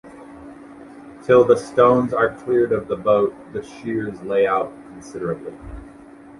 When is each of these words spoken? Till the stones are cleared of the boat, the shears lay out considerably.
Till 1.21 1.43
the 1.43 1.55
stones 1.55 2.11
are 2.11 2.33
cleared 2.35 2.71
of 2.71 2.87
the 2.87 2.95
boat, 2.95 3.35
the 3.53 3.61
shears 3.61 4.19
lay 4.23 4.47
out 4.47 4.73
considerably. 4.91 5.53